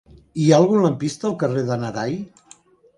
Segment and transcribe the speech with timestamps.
[0.43, 2.21] Hi ha algun lampista al carrer de n'Arai?